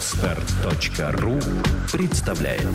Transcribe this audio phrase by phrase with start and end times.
[0.00, 1.38] Отстар.ру
[1.92, 2.66] представляет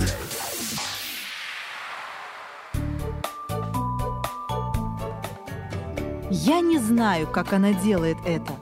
[6.30, 8.54] Я не знаю, как она делает это.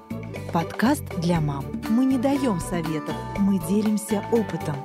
[0.54, 1.66] Подкаст для мам.
[1.90, 4.78] Мы не даем советов, мы делимся опытом.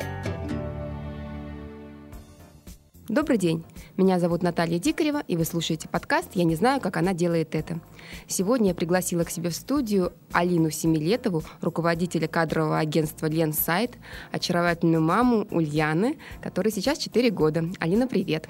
[3.07, 3.65] Добрый день.
[3.99, 7.81] Меня зовут Наталья Дикарева, и вы слушаете подкаст «Я не знаю, как она делает это».
[8.29, 13.99] Сегодня я пригласила к себе в студию Алину Семилетову, руководителя кадрового агентства «Ленсайт»,
[14.31, 17.65] очаровательную маму Ульяны, которой сейчас 4 года.
[17.81, 18.49] Алина, привет.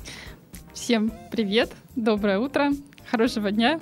[0.75, 2.73] Всем привет, доброе утро,
[3.11, 3.81] хорошего дня.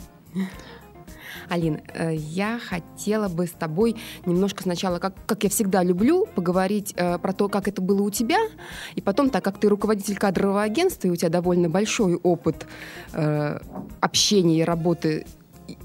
[1.49, 6.95] Алин, э, я хотела бы с тобой немножко сначала, как, как я всегда люблю, поговорить
[6.97, 8.39] э, про то, как это было у тебя,
[8.95, 12.67] и потом, так как ты руководитель кадрового агентства, и у тебя довольно большой опыт
[13.13, 13.59] э,
[14.01, 15.27] общения и работы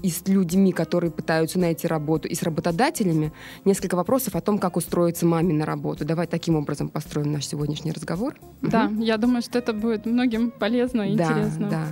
[0.02, 3.32] и с людьми, которые пытаются найти работу, и с работодателями,
[3.64, 6.04] несколько вопросов о том, как устроиться маме на работу.
[6.04, 8.34] Давай таким образом построим наш сегодняшний разговор.
[8.60, 9.02] Да, угу.
[9.02, 11.68] я думаю, что это будет многим полезно и да, интересно.
[11.70, 11.86] Да.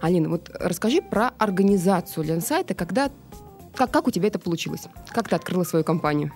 [0.00, 3.10] Алина, вот расскажи про организацию Ленсайта, когда
[3.74, 4.84] как, как у тебя это получилось?
[5.08, 6.32] Как ты открыла свою компанию?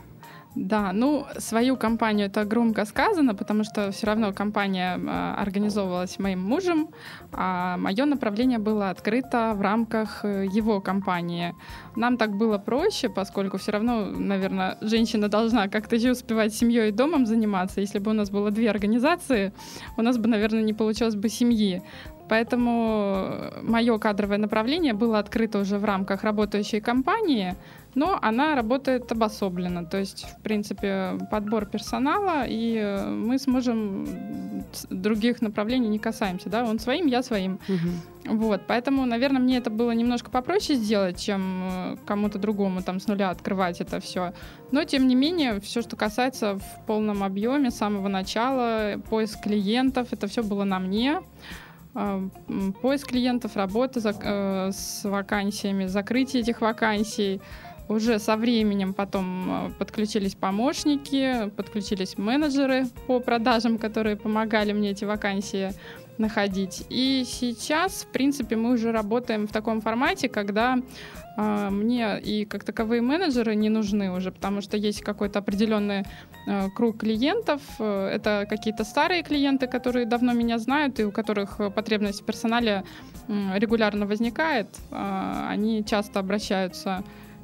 [0.56, 6.40] Да, ну, свою компанию это громко сказано, потому что все равно компания э, организовывалась моим
[6.40, 6.88] мужем,
[7.32, 11.54] а мое направление было открыто в рамках э, его компании.
[11.94, 16.92] Нам так было проще, поскольку все равно, наверное, женщина должна как-то еще успевать семьей и
[16.92, 17.80] домом заниматься.
[17.80, 19.52] Если бы у нас было две организации,
[19.96, 21.80] у нас бы, наверное, не получилось бы семьи.
[22.28, 27.56] Поэтому мое кадровое направление было открыто уже в рамках работающей компании,
[27.94, 29.84] но она работает обособленно.
[29.84, 34.06] То есть, в принципе, подбор персонала, и мы с мужем
[34.90, 36.48] других направлений не касаемся.
[36.48, 36.64] Да?
[36.64, 37.58] Он своим, я своим.
[37.68, 38.36] Угу.
[38.36, 43.06] Вот, поэтому, наверное, мне это было немножко попроще сделать, чем э, кому-то другому там с
[43.06, 44.34] нуля открывать это все.
[44.70, 50.08] Но, тем не менее, все, что касается в полном объеме, с самого начала, поиск клиентов,
[50.12, 51.22] это все было на мне.
[51.94, 52.22] А,
[52.82, 57.40] поиск клиентов, работа э, с вакансиями, закрытие этих вакансий.
[57.90, 65.04] Уже со временем потом э, подключились помощники, подключились менеджеры по продажам, которые помогали мне эти
[65.04, 65.72] вакансии
[66.16, 66.86] находить.
[66.88, 70.78] И сейчас, в принципе, мы уже работаем в таком формате, когда
[71.36, 76.04] э, мне и как таковые менеджеры не нужны уже, потому что есть какой-то определенный
[76.46, 77.60] э, круг клиентов.
[77.80, 82.84] Э, это какие-то старые клиенты, которые давно меня знают и у которых потребность в персонале
[83.26, 84.68] э, регулярно возникает.
[84.92, 87.02] Э, они часто обращаются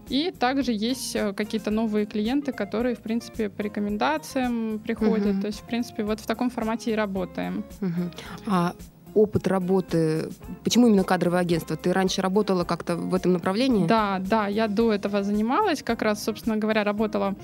[0.08, 5.34] и также есть э, какие-то новые клиенты, которые, в принципе, по рекомендациям приходят.
[5.34, 5.40] Угу.
[5.40, 7.64] То есть, в принципе, вот в таком формате и работаем.
[7.80, 8.10] Угу.
[8.46, 8.74] А
[9.16, 10.28] опыт работы?
[10.62, 11.76] Почему именно кадровое агентство?
[11.76, 13.86] Ты раньше работала как-то в этом направлении?
[13.86, 17.34] Да, да, я до этого занималась, как раз, собственно говоря, работала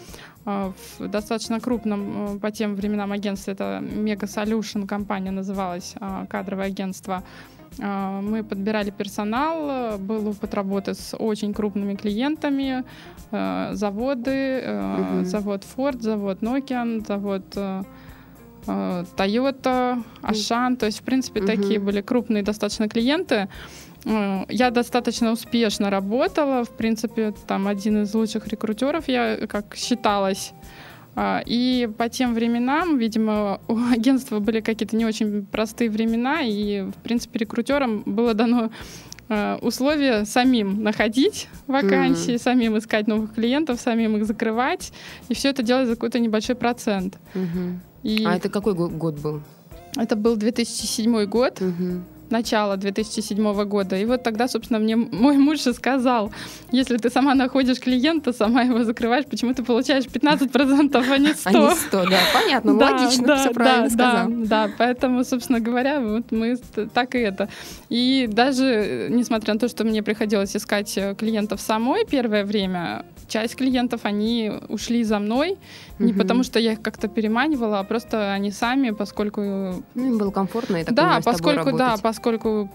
[0.45, 6.27] э, в достаточно крупном э, по тем временам агентстве, это Mega Solution компания называлась, э,
[6.29, 7.25] кадровое агентство.
[7.81, 12.85] А, мы подбирали персонал, был опыт работы с очень крупными клиентами,
[13.31, 15.25] э, заводы, угу.
[15.25, 17.83] завод Ford, завод Nokia, завод э,
[18.67, 21.47] Toyota, Ашан, то есть, в принципе, угу.
[21.47, 23.49] такие были крупные достаточно клиенты.
[24.05, 30.55] Я достаточно успешно работала, в принципе, там один из лучших рекрутеров, я как считалась
[31.17, 37.03] и по тем временам, видимо, у агентства были какие-то не очень простые времена, и, в
[37.03, 38.71] принципе, рекрутерам было дано
[39.29, 42.43] а, условия самим находить вакансии, mm-hmm.
[42.43, 44.93] самим искать новых клиентов, самим их закрывать,
[45.29, 47.19] и все это делать за какой-то небольшой процент.
[47.35, 47.77] Mm-hmm.
[48.03, 49.43] И а это какой год был?
[49.97, 51.61] Это был 2007 год.
[51.61, 53.97] Mm-hmm начала 2007 года.
[53.97, 56.33] И вот тогда, собственно, мне мой муж и сказал,
[56.73, 61.49] если ты сама находишь клиента, сама его закрываешь, почему ты получаешь 15%, а не 100?
[61.49, 64.29] А не 100, да, понятно, да, логично, да, все правильно да, сказал.
[64.29, 66.57] Да, да, поэтому, собственно говоря, вот мы
[66.95, 67.49] так и это.
[67.89, 73.57] И даже, несмотря на то, что мне приходилось искать э, клиентов самой первое время, часть
[73.57, 75.57] клиентов, они ушли за мной,
[75.99, 76.21] не угу.
[76.21, 79.41] потому что я их как-то переманивала, а просто они сами, поскольку...
[79.41, 82.22] Ну, им было комфортно, и так Да, поскольку, да, поскольку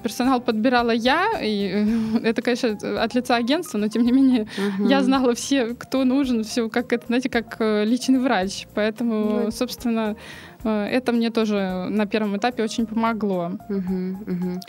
[0.04, 4.88] персонал подбирала я, и э, это, конечно, от лица агентства, но тем не менее угу.
[4.88, 8.68] я знала все, кто нужен, все, как это, знаете, как э, личный врач.
[8.74, 10.16] Поэтому, ну, собственно,
[10.64, 13.52] это мне тоже на первом этапе очень помогло.
[13.70, 14.60] Мгм, мгм.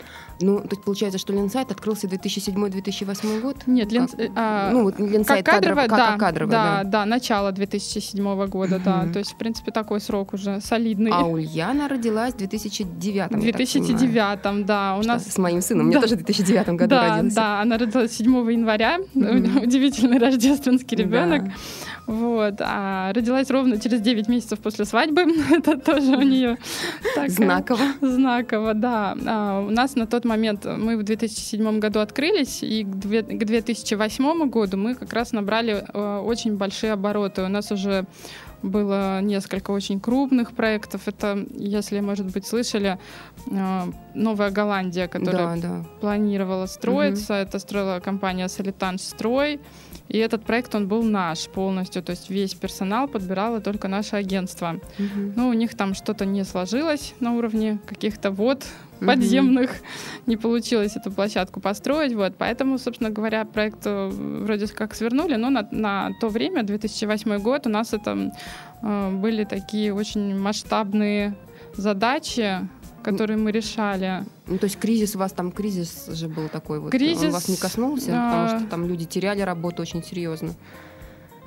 [0.41, 3.57] Ну, то есть получается, что Ленсайт открылся 2007-2008 год?
[3.67, 3.97] Нет, Как?
[3.97, 6.89] Ленс- э, а, ну, вот Ленсайт как кадровая, кадровый, да, как кадровый, да, да.
[6.89, 8.97] да, начало 2007 года, да.
[9.03, 9.13] Мгм.
[9.13, 11.11] То есть, в принципе, такой срок уже солидный.
[11.13, 13.53] А Ульяна родилась в 2009 В я так понимаю.
[13.53, 15.87] 2009 да, у Что нас С моим сыном.
[15.87, 16.01] Мне Да.
[16.01, 17.35] тоже в 2009 году да, родился.
[17.35, 19.57] да, она родилась 7 января, Мгм.
[19.63, 21.43] удивительный рождественский ребенок.
[21.45, 21.51] Да.
[22.09, 25.21] Вот, а родилась ровно через 9 месяцев после свадьбы.
[25.51, 26.57] Это тоже у нее
[27.27, 27.79] Знаково.
[28.01, 29.15] Знаково, да.
[29.27, 33.45] А, у нас на тот момент мы в 2007 году открылись, и к две- к
[33.45, 37.43] 2008 году мы как раз набрали э, очень большие обороты.
[37.43, 38.05] У нас уже
[38.63, 41.01] было несколько очень крупных проектов.
[41.07, 42.97] Это, если, может быть, слышали,
[43.51, 43.83] э,
[44.15, 45.85] Новая Голландия, которая Да, да.
[46.01, 47.35] планировала строиться.
[47.35, 49.59] Это строила компания Солитанж Строй.
[50.09, 52.01] И этот проект, он был наш полностью.
[52.03, 54.79] То есть весь персонал подбирало только наше агентство.
[54.97, 55.33] Мгм.
[55.35, 58.65] Ну, у них там что-то не сложилось на уровне каких-то вод
[58.99, 59.07] Мгм.
[59.07, 59.71] подземных.
[60.25, 62.13] Не получилось эту площадку построить.
[62.13, 62.33] Вот.
[62.37, 67.67] Поэтому, собственно говоря, проект э, вроде как свернули, но на, на то время, 2008 год,
[67.67, 68.31] у нас это
[68.81, 71.35] э, были такие очень масштабные
[71.75, 72.67] задачи,
[73.01, 74.25] которые мы решали.
[74.47, 76.91] Ну, то есть кризис у вас там, кризис же был такой вот.
[76.91, 80.53] Кризис, Он вас не коснулся, а, потому что там люди теряли работу очень серьезно.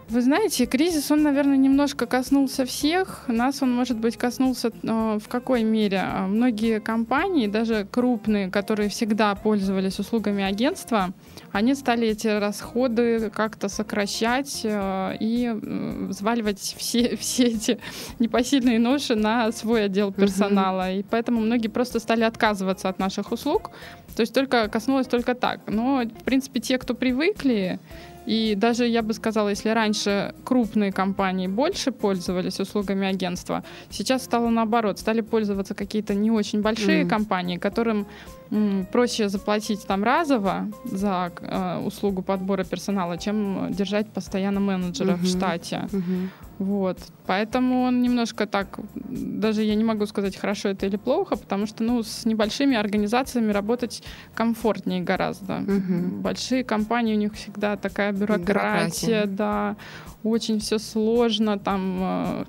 [0.08, 3.24] Вы знаете, кризис, он, наверное, немножко коснулся всех.
[3.28, 6.00] Нас он, может быть, коснулся э, в какой мере?
[6.02, 11.12] А, Многие компании, даже крупные, которые всегда пользовались услугами агентства,
[11.52, 17.78] они стали эти расходы как-то сокращать э, и э, взваливать все, все эти
[18.18, 20.92] непосильные ноши на свой отдел персонала.
[20.92, 23.70] И поэтому многие просто стали отказываться от наших услуг.
[24.16, 25.60] То есть только коснулось только так.
[25.68, 27.78] Но, в принципе, те, кто привыкли,
[28.26, 34.48] и даже, я бы сказала, если раньше крупные компании больше пользовались услугами агентства, сейчас стало
[34.50, 34.98] наоборот.
[34.98, 37.08] Стали пользоваться какие-то не очень большие Мгм.
[37.10, 38.06] компании, которым
[38.54, 45.20] м, проще заплатить там разово за э, услугу подбора персонала, чем держать постоянно менеджера в
[45.22, 45.26] Мгм.
[45.26, 45.88] штате.
[45.92, 46.30] Мгм.
[46.62, 46.98] Вот.
[47.26, 51.82] Поэтому он немножко так, даже я не могу сказать, хорошо это или плохо, потому что
[51.82, 54.04] ну, с небольшими организациями работать
[54.34, 55.58] комфортнее гораздо.
[55.58, 56.22] Мгм.
[56.22, 59.26] Большие компании, у них всегда такая бюрократия, Бюрократия.
[59.26, 59.76] да,
[60.22, 62.44] очень все сложно, там э,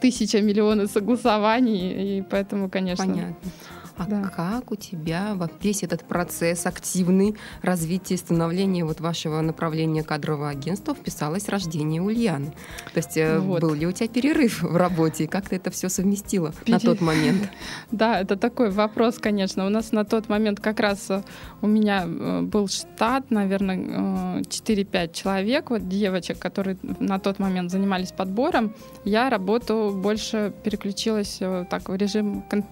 [0.00, 3.04] тысяча, миллионы согласований, и поэтому, конечно...
[3.04, 3.50] Понятно.
[3.96, 4.22] А Да.
[4.34, 10.94] как у тебя весь этот процесс активный развития и становления вот вашего направления кадрового агентства
[10.94, 12.52] вписалось рождение Ульяны?
[12.92, 13.60] То есть э, Вот.
[13.60, 15.24] был ли у тебя перерыв в работе?
[15.24, 17.48] И как ты это все совместила на Пере- тот момент?
[17.90, 19.64] Да, это такой вопрос, конечно.
[19.66, 21.22] У нас на тот момент как раз э,
[21.62, 27.70] у меня э, был штат, наверное, э, 4-5 человек, вот девочек, которые на тот момент
[27.70, 28.74] занимались подбором.
[29.04, 31.38] Я работу больше переключилась
[31.70, 32.64] так в режим кон-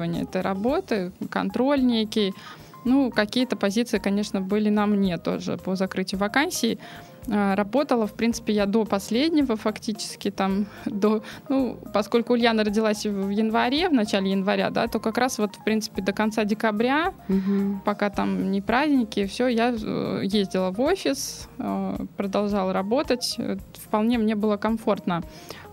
[0.00, 2.34] координирования этой работы, контроль некий.
[2.84, 6.78] Ну, какие-то позиции, конечно, были на мне тоже по закрытию вакансий.
[7.26, 13.28] Э, Работала, в принципе, я до последнего фактически, там, до, ну, поскольку Ульяна родилась в
[13.30, 17.82] январе, в начале января, да, то как раз вот, в принципе, до конца декабря, Мгм.
[17.84, 24.18] пока там не праздники, все, я э, ездила в офис, э, продолжала работать, э, вполне
[24.18, 25.22] мне было комфортно.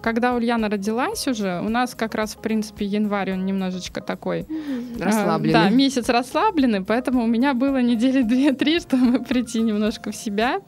[0.01, 4.45] Когда Ульяна родилась уже, у нас как раз, в принципе, январь, он немножечко такой
[4.99, 5.53] Расслабленный.
[5.53, 10.61] Да, месяц расслабленный, поэтому у меня было недели две-три, чтобы прийти немножко в себя.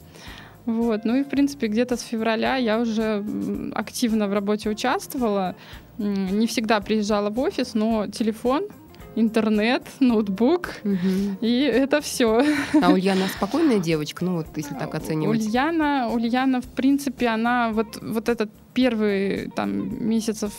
[0.69, 1.03] Вот.
[1.03, 3.25] Ну и, в принципе, где-то с февраля я уже
[3.73, 5.55] активно в работе участвовала.
[5.97, 8.67] Не всегда приезжала в офис, но телефон,
[9.15, 11.37] интернет, ноутбук, Мгм.
[11.41, 12.43] и это все.
[12.81, 15.39] А Ульяна спокойная девочка, ну вот если так оценивать.
[15.41, 20.53] Ульяна, Ульяна, в принципе, она вот, вот этот первый там месяцев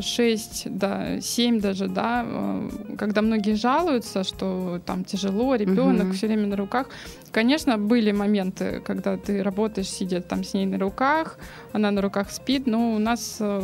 [0.00, 6.12] 6, да, 7 даже, да, э, когда многие жалуются, что там тяжело, ребенок Мгм.
[6.12, 6.86] все время на руках.
[7.32, 11.38] Конечно, были моменты, когда ты работаешь, сидя там с ней на руках,
[11.72, 13.62] она на руках спит, но у нас э,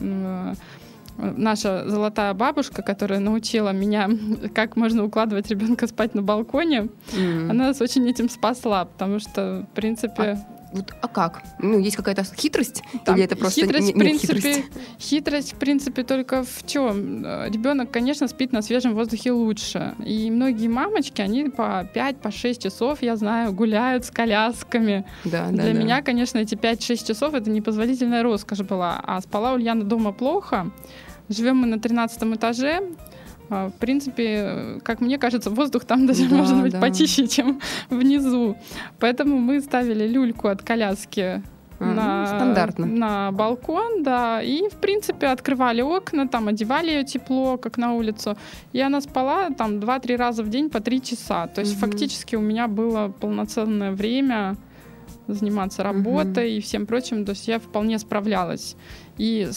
[0.00, 0.54] э,
[1.36, 4.08] наша золотая бабушка, которая научила меня,
[4.54, 7.50] как можно укладывать ребенка спать на балконе, М.
[7.50, 10.38] она нас очень этим спасла, потому что, в принципе,
[10.72, 11.42] Вот, а как?
[11.58, 12.84] Ну, есть какая-то хитрость?
[13.04, 14.64] там Или это просто хитрость, не- в нет принципе, хитрости?
[15.00, 17.24] хитрость, в принципе, только в чем?
[17.24, 19.94] Ребенок, конечно, спит на свежем воздухе лучше.
[20.06, 25.04] И многие мамочки, они по 5, по 6 часов, я знаю, гуляют с колясками.
[25.24, 25.78] Да, да, Для да.
[25.80, 29.02] меня, конечно, эти 5-6 часов это непозволительная роскошь была.
[29.04, 30.70] А спала Ульяна дома плохо.
[31.30, 32.80] Живем мы на 13 этаже.
[33.48, 36.80] А, В принципе, как мне кажется, воздух там даже Да, может быть да.
[36.80, 38.56] почище, чем внизу.
[38.98, 41.42] Поэтому мы ставили люльку от коляски
[41.78, 42.86] А, на, стандартно.
[42.86, 48.36] на балкон, да, и, в принципе, открывали окна, там, одевали ее тепло, как на улицу,
[48.74, 51.46] и она спала там 2-3 раза в день по 3 часа.
[51.46, 51.80] То есть Мгм.
[51.90, 54.56] фактически у меня было полноценное время
[55.26, 58.76] заниматься работой и всем прочим, то есть я вполне справлялась.
[59.16, 59.48] И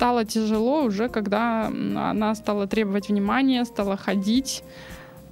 [0.00, 4.64] стало тяжело уже, когда она стала требовать внимания, стала ходить,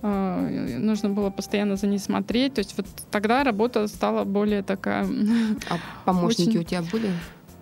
[0.02, 5.06] э, нужно было постоянно за ней смотреть, то есть вот тогда работа стала более такая...
[5.70, 7.10] А помощники Очень- у тебя были?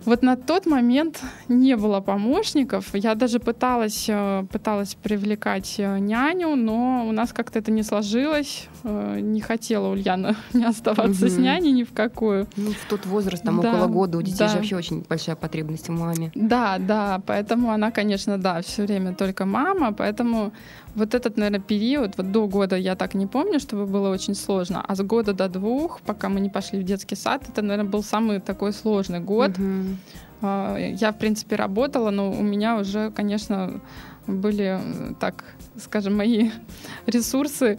[0.07, 2.95] Вот на тот момент не было помощников.
[2.95, 8.69] Я даже пыталась, э, пыталась привлекать э, няню, но у нас как-то это не сложилось.
[8.83, 11.43] Э, Не хотела Ульяна не оставаться с Мгм.
[11.43, 12.47] няней ни в какую.
[12.55, 14.47] Ну, в тот возраст, там Да, около года, у детей да.
[14.47, 16.31] же вообще очень большая потребность в маме.
[16.35, 20.53] Да, да, поэтому она, конечно, да, все время только мама, поэтому
[20.97, 24.83] вот этот, наверное, период, вот до года я так не помню, чтобы было очень сложно,
[24.87, 28.03] а с года до двух, пока мы не пошли в детский сад, это, наверное, был
[28.03, 29.51] самый такой сложный год.
[30.41, 33.79] А, Я, в принципе, работала, но у меня уже, конечно,
[34.27, 34.79] были,
[35.19, 35.43] так
[35.77, 36.49] скажем, мои
[37.07, 37.77] ресурсы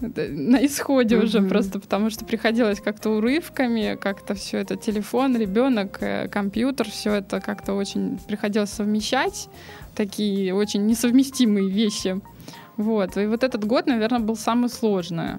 [0.00, 1.48] на исходе уже Мгм.
[1.48, 7.40] просто, потому что приходилось как-то урывками, как-то все это телефон, ребенок, э, компьютер, все это
[7.40, 9.48] как-то очень приходилось совмещать,
[9.94, 12.20] такие очень несовместимые вещи.
[12.76, 13.16] Вот.
[13.16, 15.38] И вот этот год, наверное, был самый сложный.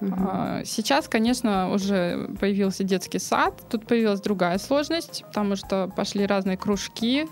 [0.00, 3.62] А, Сейчас, конечно, уже появился детский сад.
[3.70, 7.26] Тут появилась другая сложность, потому что пошли разные кружки,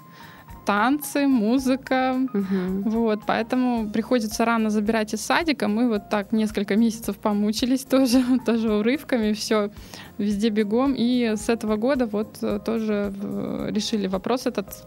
[0.65, 2.15] танцы, музыка.
[2.33, 2.83] Мгм.
[2.83, 5.69] Вот, поэтому приходится рано забирать из садика.
[5.69, 9.71] Мы вот так несколько месяцев помучились тоже, тоже урывками, все
[10.19, 10.95] везде бегом.
[10.97, 14.87] И с этого года вот э, тоже э, решили вопрос этот,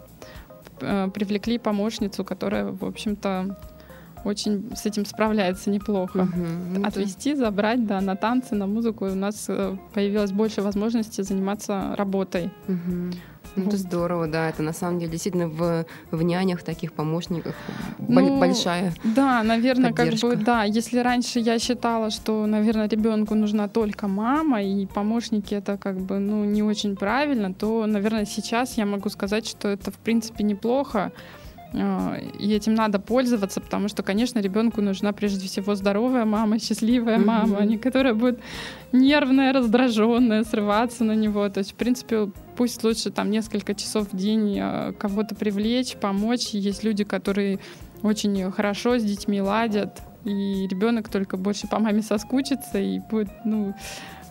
[0.80, 3.58] привлекли помощницу, которая, в общем-то,
[4.26, 6.28] очень с этим справляется неплохо
[6.76, 9.06] это- отвезти, забрать, да, на танцы, на музыку.
[9.08, 12.50] И у нас э, появилось больше возможностей заниматься работой.
[12.68, 13.14] Мгм.
[13.58, 14.50] Ну, это здорово, да.
[14.50, 17.56] Это на самом деле действительно в, в нянях, таких помощниках
[18.00, 18.94] Ну, большая.
[19.04, 20.28] Да, наверное, как Поддержка.
[20.28, 25.78] бы, да, если раньше я считала, что, наверное, ребенку нужна только мама, и помощники это
[25.78, 29.98] как бы, ну, не очень правильно, то, наверное, сейчас я могу сказать, что это, в
[29.98, 31.12] принципе, неплохо.
[31.74, 37.18] Э, И этим надо пользоваться, потому что, конечно, ребенку нужна прежде всего здоровая мама, счастливая
[37.18, 38.40] мама, а не которая будет
[38.92, 41.48] нервная, раздраженная, срываться на него.
[41.50, 46.50] То есть, в принципе, пусть лучше там несколько часов в день э, кого-то привлечь, помочь.
[46.50, 47.60] Есть люди, которые
[48.04, 53.74] очень хорошо с детьми ладят, и ребенок только больше по маме соскучится и будет, ну,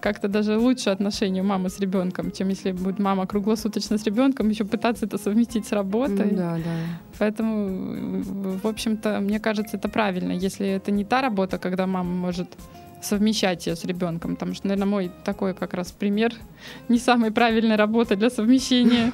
[0.06, 4.64] как-то даже лучше отношение мамы с ребенком, чем если будет мама круглосуточно с ребенком, еще
[4.64, 6.30] пытаться это совместить с работой.
[6.30, 6.76] Да, да.
[7.18, 8.22] Поэтому,
[8.62, 12.48] в общем-то, мне кажется, это правильно, если это не та работа, когда мама может
[13.02, 16.32] совмещать ее с ребенком, потому что, наверное, мой такой как раз пример
[16.88, 19.12] не самой правильной работы для совмещения.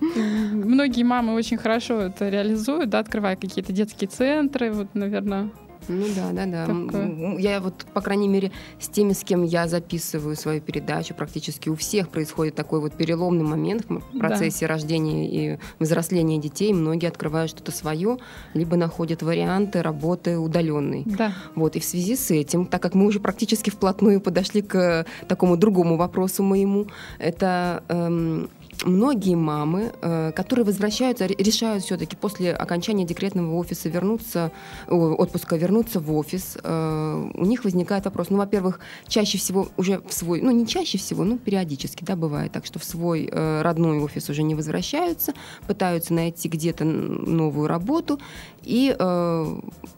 [0.00, 5.48] Многие мамы очень хорошо это реализуют, да, открывая какие-то детские центры, вот, наверное.
[5.88, 6.66] Ну да, да, да.
[6.66, 7.38] Такое.
[7.38, 11.74] Я вот, по крайней мере, с теми, с кем я записываю свою передачу, практически у
[11.76, 14.18] всех происходит такой вот переломный момент в м- Да.
[14.20, 16.72] процессе рождения и взросления детей.
[16.72, 18.18] Многие открывают что-то свое,
[18.54, 21.02] либо находят варианты работы удаленной.
[21.06, 21.32] Да.
[21.54, 25.04] Вот, и в связи с этим, так как мы уже практически вплотную подошли к э,
[25.26, 26.86] такому другому вопросу моему,
[27.18, 28.48] это эм,
[28.84, 34.52] многие мамы, э, которые возвращаются, ре- решают все-таки после окончания декретного офиса вернуться,
[34.88, 40.12] отпуска вернуться в офис, э, у них возникает вопрос, ну, во-первых, чаще всего уже в
[40.12, 44.00] свой, ну, не чаще всего, ну, периодически, да, бывает так, что в свой э, родной
[44.00, 45.32] офис уже не возвращаются,
[45.66, 48.18] пытаются найти где-то новую работу,
[48.62, 48.94] и,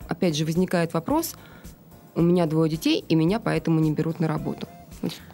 [0.09, 1.35] опять же, возникает вопрос,
[2.15, 4.69] у меня двое детей, и меня поэтому не берут на работу.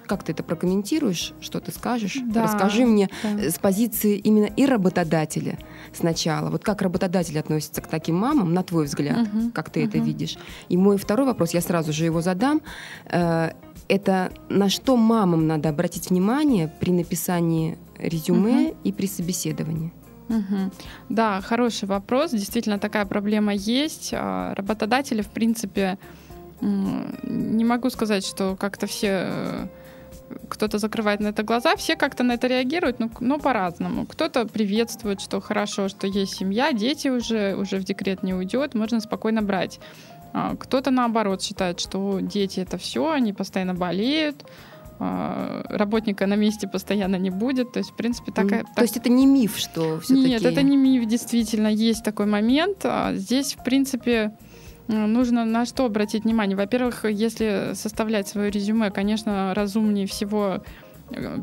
[0.07, 1.33] Как ты это прокомментируешь?
[1.41, 2.19] Что ты скажешь?
[2.25, 3.29] Да, Расскажи мне да.
[3.39, 5.59] э, с позиции именно и работодателя
[5.93, 6.51] сначала.
[6.51, 10.07] Вот как работодатель относится к таким мамам, на твой взгляд, Мгм, как ты это мгм.
[10.07, 10.39] видишь?
[10.69, 12.61] И мой второй вопрос, я сразу же его задам.
[13.07, 13.51] Э,
[13.91, 19.93] Это на что мамам надо обратить внимание при написании резюме и при собеседовании?
[20.29, 20.71] Мгм.
[21.09, 22.33] Да, хороший вопрос.
[22.33, 24.11] Действительно, такая проблема есть.
[24.13, 25.99] А, Работодатели, в принципе,
[26.61, 29.67] не могу сказать, что как-то все э,
[30.49, 34.07] кто-то закрывает на это глаза, все как-то на это реагируют, но, но по-разному.
[34.07, 39.01] Кто-то приветствует, что хорошо, что есть семья, дети уже, уже в декрет не уйдет, можно
[39.01, 39.81] спокойно брать.
[40.33, 44.45] А, Кто-то наоборот считает, что дети это все, они постоянно болеют,
[45.01, 47.73] а, работника на месте постоянно не будет.
[47.73, 50.63] То есть, в принципе, такая, М, То есть это не миф, что все нет, это
[50.63, 52.79] не миф, действительно, есть такой момент.
[52.85, 54.33] А Здесь, в принципе,
[54.89, 56.57] нужно на что обратить внимание.
[56.57, 60.63] Во-первых, если составлять свое резюме, конечно, разумнее всего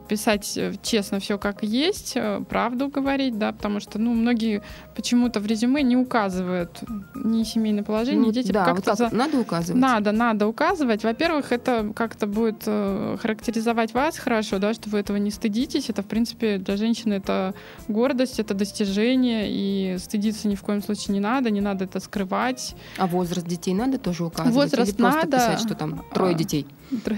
[0.07, 4.61] писать э, честно все как есть, э, правду говорить, да, потому что, ну, многие
[4.95, 6.81] почему-то в резюме не указывают
[7.15, 8.51] ни семейное положение, Ну, ни дети.
[8.51, 9.81] да, как-то вот как, за- надо указывать?
[9.81, 11.03] Надо, надо указывать.
[11.03, 15.89] Во-первых, это как-то будет э, характеризовать вас хорошо, да, что вы этого не стыдитесь.
[15.89, 17.53] Это, в принципе, для женщины это
[17.87, 22.75] гордость, это достижение, и стыдиться ни в коем случае не надо, не надо это скрывать.
[22.97, 24.53] А возраст детей надо тоже указывать?
[24.55, 25.37] Возраст Или просто надо.
[25.37, 26.67] писать, что там трое А, детей?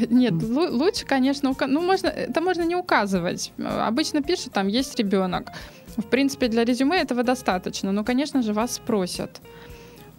[0.10, 3.52] Нет, лучше, конечно, ука- ну можно, это можно не указывать.
[3.58, 5.52] Обычно пишут, там есть ребенок.
[5.98, 9.42] В принципе, для резюме этого достаточно, но, конечно же, вас спросят.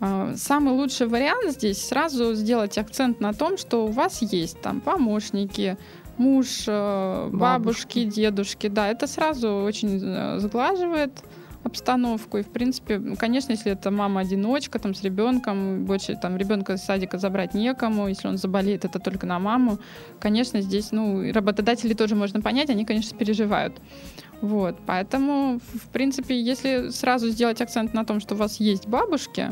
[0.01, 4.81] А, Самый лучший вариант здесь сразу сделать акцент на том, что у вас есть там
[4.81, 5.77] помощники,
[6.19, 8.67] муж, э, бабушки, дедушки.
[8.69, 11.13] Да, это сразу очень э, сглаживает
[11.69, 12.39] обстановку.
[12.39, 16.83] И, в принципе, ну, конечно, если это мама-одиночка там, с ребенком, больше там ребенка из
[16.83, 19.79] садика забрать некому, если он заболеет, это только на маму.
[20.21, 23.81] Конечно, здесь, ну, работодатели тоже можно понять, они, конечно, переживают.
[24.41, 29.51] Вот, поэтому, в принципе, если сразу сделать акцент на том, что у вас есть бабушки,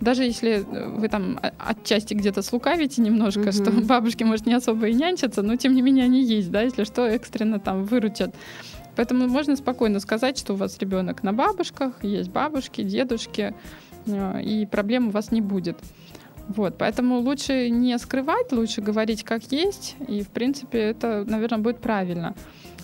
[0.00, 3.52] даже если э, вы там отчасти где-то слукавите немножко, Мгм.
[3.52, 6.82] что бабушки, может, не особо и нянчатся, но тем не менее они есть, да, если
[6.84, 8.34] что, экстренно там выручат.
[8.96, 13.54] Поэтому можно спокойно сказать, что у вас ребенок на бабушках, есть бабушки, дедушки,
[14.06, 15.78] э, и проблем у вас не будет.
[16.48, 21.78] Вот, поэтому лучше не скрывать, лучше говорить как есть, и, в принципе, это, наверное, будет
[21.78, 22.34] правильно.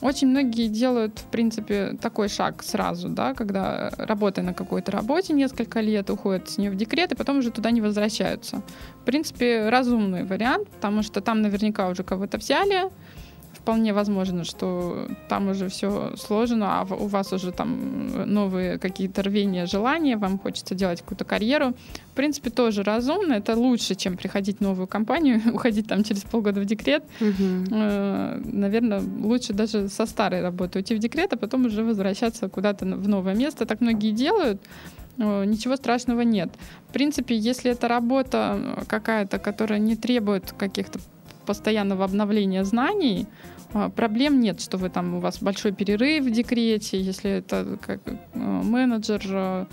[0.00, 5.80] Очень многие делают, в принципе, такой шаг сразу, да, когда работая на какой-то работе несколько
[5.80, 8.62] лет, уходят с нее в декрет, и потом уже туда не возвращаются.
[9.02, 12.84] В принципе, разумный вариант, потому что там наверняка уже кого-то взяли,
[13.62, 19.66] вполне возможно, что там уже все сложено, а у вас уже там новые какие-то рвения,
[19.66, 21.74] желания, вам хочется делать какую-то карьеру.
[22.12, 23.34] В принципе, тоже разумно.
[23.34, 27.04] Это лучше, чем приходить в новую компанию, уходить там через полгода в декрет.
[27.20, 27.64] Мгм.
[28.60, 33.08] Наверное, лучше даже со старой работы уйти в декрет, а потом уже возвращаться куда-то в
[33.08, 33.66] новое место.
[33.66, 34.60] Так многие делают.
[35.20, 36.50] Э, Ничего страшного нет.
[36.88, 40.98] В принципе, если это работа э, какая-то, которая не требует каких-то
[41.47, 43.26] постоянного обновления знаний,
[43.73, 48.00] а, проблем нет, что вы там у вас большой перерыв в декрете, если это как
[48.06, 49.66] э, менеджер э,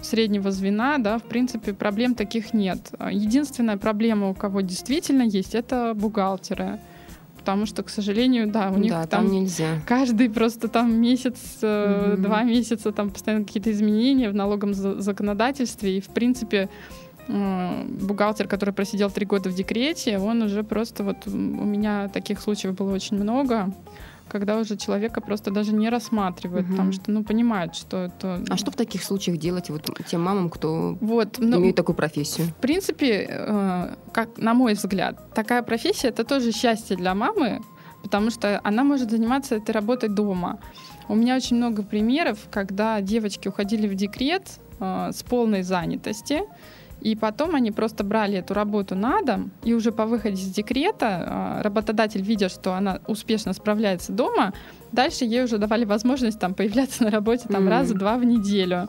[0.00, 2.78] среднего звена, да, в принципе, проблем таких нет.
[2.98, 6.78] А Единственная проблема, у кого действительно есть, это бухгалтеры.
[7.38, 9.66] Потому что, к сожалению, да, у них да, там, там нельзя.
[9.86, 12.22] каждый просто там месяц, Мгм.
[12.22, 15.98] два месяца, там постоянно какие-то изменения в налоговом за- законодательстве.
[15.98, 16.70] И, в принципе,
[17.28, 22.74] бухгалтер, который просидел три года в декрете, он уже просто вот у меня таких случаев
[22.74, 23.72] было очень много,
[24.28, 26.72] когда уже человека просто даже не рассматривают, Мгм.
[26.74, 28.42] потому что, ну, понимают, что это...
[28.48, 32.48] А что в таких случаях делать вот тем мамам, кто Вот, ну, имеет такую профессию?
[32.48, 37.60] в принципе, э, как на мой взгляд, такая профессия это тоже счастье для мамы,
[38.02, 40.58] потому что она может заниматься этой работой дома.
[41.08, 46.42] У меня очень много примеров, когда девочки уходили в декрет э, с полной занятости,
[47.04, 51.58] и потом они просто брали эту работу на дом, и уже по выходе из декрета
[51.58, 54.54] э, работодатель, видя, что она успешно справляется дома,
[54.90, 57.70] дальше ей уже давали возможность там появляться на работе там Мгм.
[57.70, 58.88] раза-два в неделю.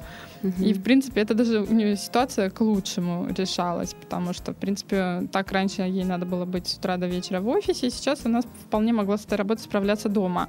[0.60, 5.28] И, в принципе, это даже у нее ситуация к лучшему решалась, потому что, в принципе,
[5.32, 8.94] так раньше ей надо было быть с утра до вечера в офисе, сейчас она вполне
[8.94, 10.48] могла с этой работой справляться дома.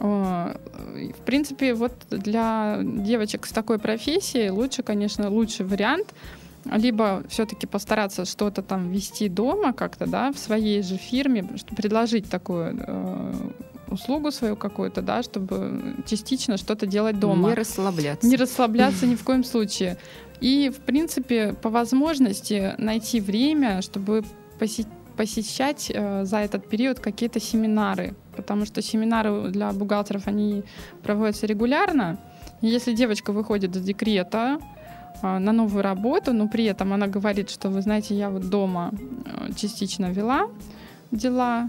[0.00, 6.12] И, В принципе, вот для девочек с такой профессией лучше, конечно, лучший вариант
[6.64, 11.44] либо все-таки постараться что-то там вести дома как-то, да, в своей же фирме,
[11.76, 13.34] предложить такую э,
[13.88, 18.26] услугу свою какую-то, да, чтобы частично что-то делать дома Не расслабляться.
[18.26, 19.98] не расслабляться ни в коем случае.
[20.40, 24.24] И, в принципе, по возможности найти время, чтобы
[25.16, 30.64] посещать э, за этот период какие-то семинары, потому что семинары для бухгалтеров, они
[31.02, 32.18] проводятся регулярно.
[32.60, 34.58] И если девочка выходит из декрета
[35.22, 38.90] на новую работу, но при этом она говорит, что, вы знаете, я вот дома
[39.24, 40.48] э, частично вела
[41.12, 41.68] дела,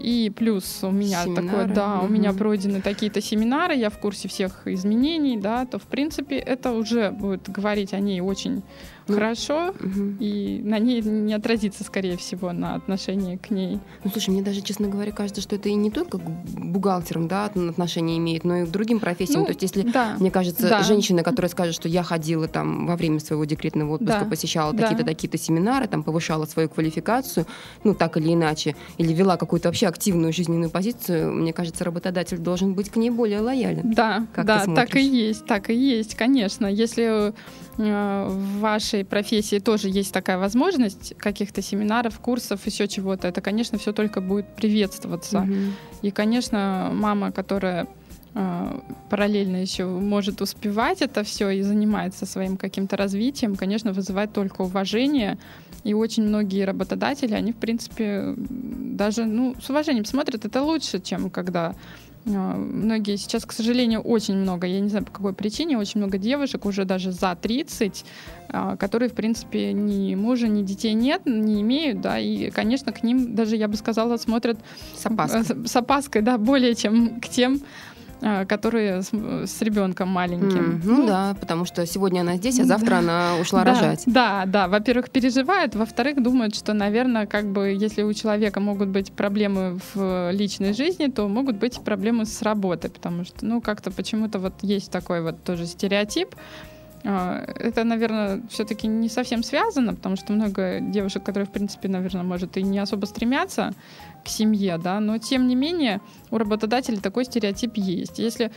[0.00, 4.28] и плюс у меня Семинары, такое, да, у меня пройдены такие-то семинары, я в курсе
[4.28, 8.62] всех изменений, да, то в принципе это уже будет говорить о ней очень
[9.06, 10.16] Ну, хорошо, Мгм.
[10.18, 13.78] и на ней не отразится, скорее всего, на отношении к ней.
[14.02, 17.44] Ну, слушай, мне даже, честно говоря, кажется, что это и не только к бухгалтерам да,
[17.44, 19.40] отношения имеет, но и к другим профессиям.
[19.40, 20.16] Ну, То есть, если Да.
[20.18, 20.82] Мне кажется, Да.
[20.82, 24.24] женщина, которая скажет, что я ходила там во время своего декретного отпуска, Да.
[24.30, 24.82] посещала Да.
[24.84, 27.44] такие-то, такие-то семинары, там повышала свою квалификацию,
[27.84, 32.74] ну так или иначе, или вела какую-то вообще активную жизненную позицию, мне кажется, работодатель должен
[32.74, 33.92] быть к ней более лоялен.
[33.94, 36.66] Да, Как да, так и есть, так и есть, конечно.
[36.66, 43.40] Если э, в вашей профессии тоже есть такая возможность каких-то семинаров, курсов, еще чего-то, это,
[43.40, 45.42] конечно, все только будет приветствоваться.
[45.42, 45.74] Мгм.
[46.02, 47.86] И, конечно, мама, которая
[49.10, 55.38] параллельно еще может успевать это все и занимается своим каким-то развитием, конечно, вызывает только уважение.
[55.84, 60.44] И очень многие работодатели, они, в принципе, даже ну, с уважением смотрят.
[60.44, 61.74] Это лучше, чем когда
[62.24, 66.16] э, многие сейчас, к сожалению, очень много, я не знаю по какой причине, очень много
[66.16, 68.04] девушек уже даже за 30,
[68.48, 73.02] э, которые, в принципе, ни мужа, ни детей нет, не имеют, да, и, конечно, к
[73.02, 74.58] ним даже, я бы сказала, смотрят
[74.96, 75.42] С опаской.
[75.42, 77.58] э, с, опаской, да, более чем к тем, э,
[78.46, 80.58] которые с, с ребенком маленьким.
[80.58, 84.02] М, Ну, да, потому что сегодня она здесь, а завтра она ушла да, рожать.
[84.06, 84.68] Да, да.
[84.68, 90.30] Во-первых, переживают, во-вторых, думают, что, наверное, как бы, если у человека могут быть проблемы в
[90.32, 94.90] личной жизни, то могут быть проблемы с работой, потому что, ну, как-то почему-то вот есть
[94.90, 96.34] такой вот тоже стереотип.
[97.06, 102.22] А, Это, наверное, все-таки не совсем связано, потому что много девушек, которые, в принципе, наверное,
[102.22, 103.74] может и не особо стремятся
[104.24, 108.18] к семье, да, но тем не менее у работодателей такой стереотип есть.
[108.18, 108.50] Если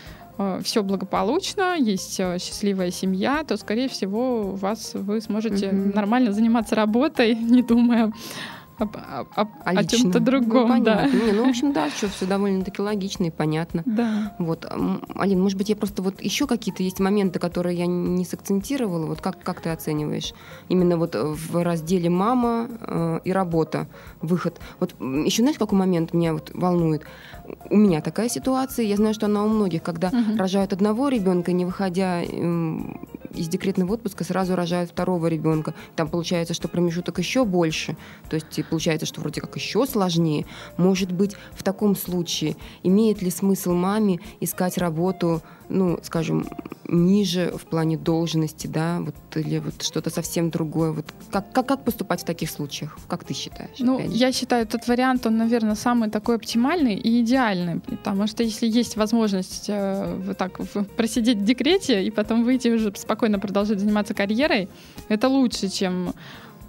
[0.62, 5.91] все благополучно, есть э, счастливая семья, то, скорее всего, вас вы сможете Мгм.
[5.95, 8.12] нормально заниматься работой, не думая
[8.77, 9.97] об- об- об- о лично?
[9.97, 10.69] чем-то другом.
[10.69, 11.07] Ну, да.
[11.07, 13.83] Не, ну, в общем, да, что все довольно-таки логично и понятно.
[13.85, 14.35] Да.
[14.39, 18.23] Вот, м, Алин, может быть, я просто вот еще какие-то есть моменты, которые я не
[18.25, 19.05] сакцентировала.
[19.07, 20.33] Вот как, как ты оцениваешь?
[20.69, 23.87] Именно вот в разделе мама э, и работа,
[24.21, 24.59] выход.
[24.79, 27.03] Вот еще знаешь, какой момент меня вот волнует?
[27.69, 30.37] У меня такая ситуация, я знаю, что она у многих, когда Мгм.
[30.37, 32.21] рожают одного ребенка, не выходя
[33.33, 35.73] из декретного отпуска, сразу рожают второго ребенка.
[35.95, 37.95] Там получается, что промежуток еще больше.
[38.29, 40.45] То есть получается, что вроде как еще сложнее.
[40.77, 46.45] Может быть, в таком случае имеет ли смысл маме искать работу, ну, скажем,
[46.88, 50.91] ниже в плане должности, да, вот, или вот что-то совсем другое?
[50.91, 52.97] Вот как, как, как поступать в таких случаях?
[53.08, 53.77] Как ты считаешь?
[53.80, 58.67] Ну, я считаю, этот вариант, он, наверное, самый такой оптимальный и идеальный, потому что если
[58.67, 60.60] есть возможность э, вот так
[60.95, 64.69] просидеть в декрете и потом выйти уже спокойно продолжать заниматься карьерой,
[65.10, 66.13] это лучше, чем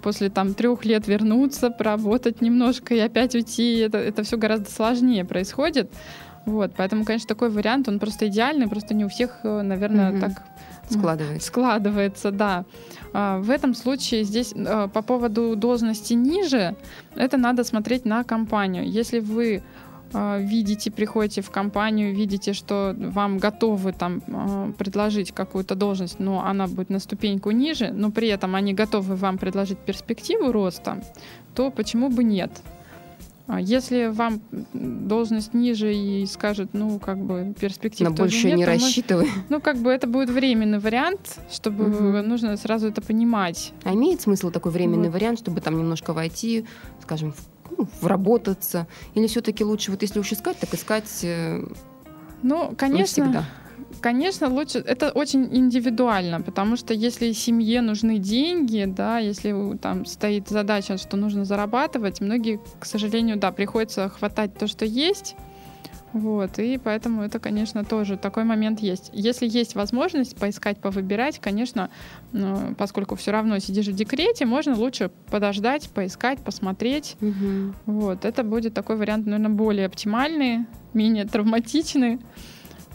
[0.01, 3.77] после там трех лет вернуться, поработать немножко и опять уйти.
[3.79, 5.91] Это, это все гораздо сложнее происходит.
[6.45, 10.21] Вот, поэтому, конечно, такой вариант, он просто идеальный, просто не у всех, э, наверное, Мгм.
[10.21, 10.43] так
[10.89, 11.47] складывается.
[11.47, 12.65] Складывается, да.
[13.13, 16.75] А, В этом случае здесь э, по поводу должности ниже,
[17.15, 18.89] это надо смотреть на компанию.
[18.99, 19.61] Если вы
[20.13, 24.21] э, видите, приходите в компанию, видите, что вам готовы там
[24.77, 29.37] предложить какую-то должность, но она будет на ступеньку ниже, но при этом они готовы вам
[29.37, 30.97] предложить перспективу роста,
[31.53, 32.51] то почему бы нет?
[33.51, 34.41] А Если вам
[34.73, 39.27] должность ниже и скажет, ну, как бы перспектив На тоже большее нет, не мы- рассчитывай.
[39.49, 42.27] ну, как бы это будет временный вариант, чтобы Мгм.
[42.29, 43.73] нужно сразу это понимать.
[43.83, 45.15] А имеет смысл такой временный Вот.
[45.15, 46.65] вариант, чтобы там немножко войти,
[47.01, 47.37] скажем, в,
[47.75, 48.85] ну, вработаться?
[49.15, 51.63] Или все-таки лучше, вот если уж искать, так искать э,
[52.43, 53.45] Ну, конечно, навсегда?
[53.99, 54.79] Конечно, лучше.
[54.79, 61.17] Это очень индивидуально, потому что если семье нужны деньги, да, если там стоит задача, что
[61.17, 65.35] нужно зарабатывать, многие, к сожалению, да, приходится хватать то, что есть.
[66.11, 69.11] Вот, и поэтому это, конечно, тоже такой момент есть.
[69.13, 71.91] Если есть возможность поискать, повыбирать, конечно,
[72.31, 77.15] ну, поскольку все равно сидишь в декрете, можно лучше подождать, поискать, посмотреть.
[77.19, 77.75] Мгм.
[77.85, 82.19] Вот, это будет такой вариант, наверное, более оптимальный, менее травматичный.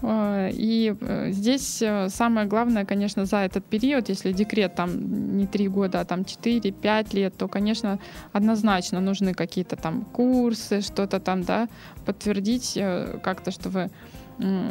[0.05, 5.47] Э, И э, здесь э, самое главное, конечно, за этот период, если декрет там не
[5.47, 7.99] три года, а там 4-5 лет, то, конечно,
[8.33, 11.69] однозначно нужны какие-то там курсы, что-то там, да,
[12.05, 12.79] подтвердить
[13.23, 13.91] как-то, что вы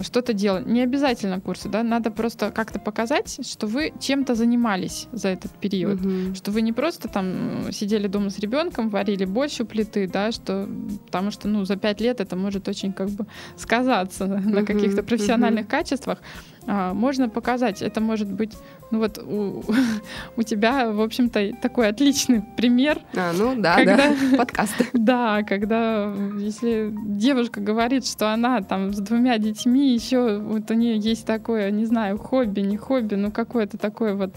[0.01, 0.63] что-то делали.
[0.69, 5.99] Не обязательно курсы, да, надо просто как-то показать, что вы чем-то занимались за этот период
[6.01, 6.35] Мгм.
[6.35, 10.67] что вы не просто там сидели дома с ребенком, варили у плиты, да, что
[11.05, 13.25] потому что ну за пять лет это может очень как бы
[13.57, 15.69] сказаться на Мгм, каких-то профессиональных мгм.
[15.69, 16.19] качествах.
[16.65, 18.53] А, можно показать, это может быть,
[18.91, 19.63] ну вот у,
[20.37, 23.97] у тебя, в общем-то, такой отличный пример, А, ну да, Когда-
[24.31, 24.85] да, подкасты.
[24.93, 30.73] да, когда э, если девушка говорит, что она там с двумя детьми еще вот у
[30.73, 34.33] нее есть такое, не знаю, хобби, не хобби, ну какое-то такое вот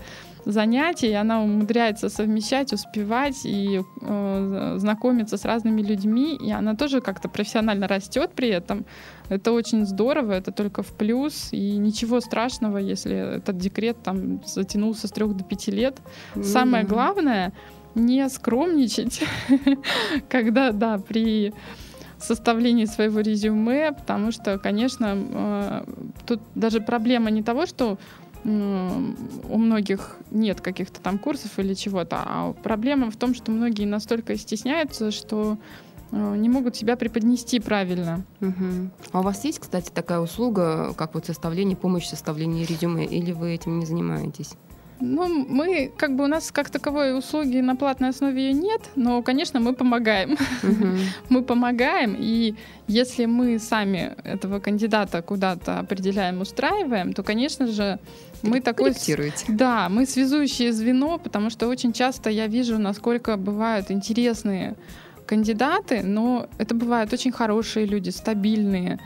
[0.47, 7.01] занятие, и она умудряется совмещать, успевать и э, знакомиться с разными людьми, и она тоже
[7.01, 8.87] как-то профессионально растет при этом.
[9.29, 15.09] Это очень здорово, это только в плюс, и ничего страшного, если этот декрет там затянулся
[15.09, 15.99] с трех до пяти лет.
[16.35, 17.53] Ну Самое главное
[17.95, 19.23] не скромничать,
[20.29, 21.53] когда, да, при
[22.19, 25.85] составлении своего резюме, потому что, конечно, э,
[26.27, 27.99] тут даже проблема не того, что
[28.45, 34.37] у многих нет каких-то там курсов или чего-то, а проблема в том, что многие настолько
[34.37, 35.59] стесняются, что
[36.13, 38.25] не могут себя преподнести правильно.
[38.41, 38.91] Угу.
[39.13, 43.33] А у вас есть, кстати, такая услуга, как вот составление, помощь в составлении резюме, или
[43.33, 44.55] вы этим не занимаетесь?
[44.99, 49.23] Ну, мы, как бы у нас как таковой услуги на платной основе ее нет, но,
[49.23, 50.39] конечно, мы помогаем.
[51.29, 52.55] мы помогаем, и
[52.89, 57.99] если мы сами этого кандидата куда-то определяем, устраиваем, то, конечно же,
[58.43, 58.93] мы такой...
[59.49, 64.77] Да, мы связующее звено, потому что очень часто я вижу, насколько бывают интересные
[65.27, 68.99] кандидаты, но это бывают очень хорошие люди, стабильные,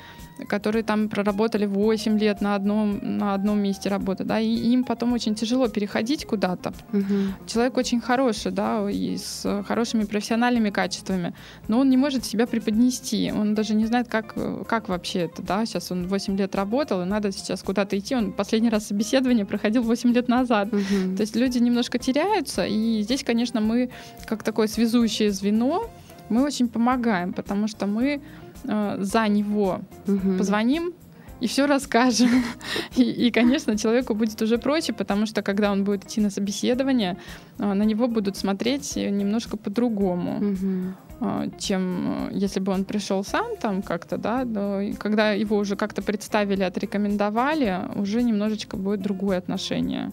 [0.49, 5.13] которые там проработали 8 лет на одном, на одном месте работы, да, и им потом
[5.13, 6.73] очень тяжело переходить куда-то.
[6.93, 7.47] Угу.
[7.47, 11.35] Человек очень хороший, да, и с хорошими профессиональными качествами,
[11.69, 14.35] но он не может себя преподнести, он даже не знает, как,
[14.67, 18.33] как вообще это, да, сейчас он 8 лет работал, и надо сейчас куда-то идти, он
[18.33, 20.69] последний раз собеседование проходил 8 лет назад.
[20.69, 21.17] Угу.
[21.17, 23.91] То есть люди немножко теряются, и здесь, конечно, мы,
[24.27, 25.91] как такое связующее звено,
[26.31, 28.21] мы очень помогаем, потому что мы
[28.65, 30.39] э, за него угу.
[30.39, 30.93] позвоним
[31.41, 32.29] и все расскажем.
[32.97, 37.17] И, и, конечно, человеку будет уже проще, потому что когда он будет идти на собеседование,
[37.59, 40.39] э, на него будут смотреть немножко по-другому.
[40.39, 41.59] Угу.
[41.59, 46.03] чем э, если бы он пришел сам там как-то, да, но когда его уже как-то
[46.03, 50.11] представили, отрекомендовали, уже немножечко будет другое отношение.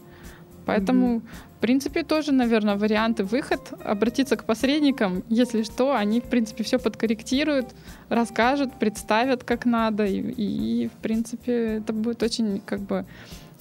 [0.68, 1.58] Поэтому, mm-hmm.
[1.58, 6.78] в принципе, тоже, наверное, варианты выход обратиться к посредникам, если что, они, в принципе, все
[6.78, 7.68] подкорректируют,
[8.10, 13.06] расскажут, представят как надо, и, и в принципе, это будет очень как бы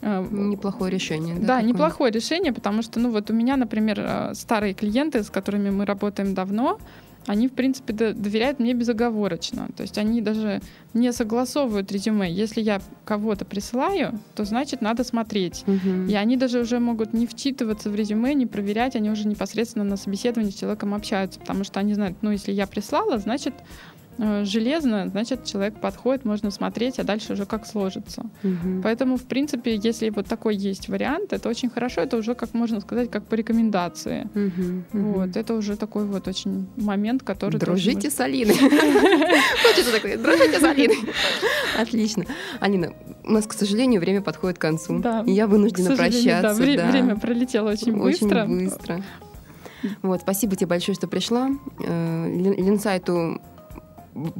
[0.02, 1.36] э, Неплохое решение.
[1.36, 5.30] Да, да неплохое решение, потому что, ну вот у меня, например, э, старые клиенты, с
[5.30, 6.78] которыми мы работаем давно,
[7.26, 9.68] они, в принципе, доверяют мне безоговорочно.
[9.76, 10.60] То есть они даже
[10.94, 12.30] не согласовывают резюме.
[12.30, 15.64] Если я кого-то присылаю, то значит надо смотреть.
[15.66, 16.08] Угу.
[16.08, 19.96] И они даже уже могут не вчитываться в резюме, не проверять, они уже непосредственно на
[19.96, 23.54] собеседовании с человеком общаются, потому что они знают, ну, если я прислала, значит,
[24.18, 28.22] железно, значит, человек подходит, можно смотреть, а дальше уже как сложится.
[28.42, 28.82] Угу.
[28.82, 32.80] Поэтому, в принципе, если вот такой есть вариант, это очень хорошо, это уже, как можно
[32.80, 34.28] сказать, как по рекомендации.
[34.34, 35.02] Угу.
[35.02, 37.58] Вот, это уже такой вот очень момент, который...
[37.58, 38.54] Дружите с Алиной.
[39.62, 40.98] Хочется такое, дружите с Алиной.
[41.78, 42.24] Отлично.
[42.60, 42.92] Алина,
[43.24, 44.98] у нас, к сожалению, время подходит к концу.
[45.00, 45.22] Да.
[45.26, 46.42] И я вынуждена прощаться.
[46.42, 48.44] Да, время пролетело очень быстро.
[48.44, 49.02] Очень быстро.
[50.02, 51.50] Вот, спасибо тебе большое, что пришла.
[51.80, 53.40] Э, Ленсайту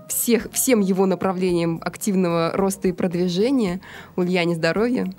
[0.08, 3.80] всех, всем его направлениям активного роста и продвижения.
[4.16, 5.12] Ульяне здоровья.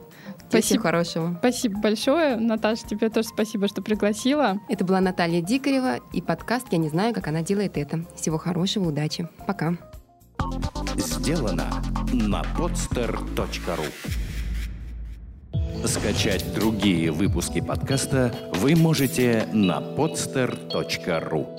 [0.50, 0.62] Спасибо.
[0.62, 1.36] Всего хорошего.
[1.40, 2.36] Спасибо большое.
[2.38, 4.60] Наташа, тебе тоже спасибо, что пригласила.
[4.70, 8.06] Это была Наталья Дикарева и подкаст «Я не знаю, как она делает это».
[8.16, 9.28] Всего хорошего, удачи.
[9.46, 9.78] Пока.
[10.96, 11.66] Сделано
[12.14, 13.86] на podster.ru
[15.86, 21.57] Скачать другие выпуски подкаста вы можете на podster.ru